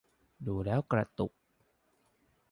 [0.45, 1.31] ดูแล้วกระตุก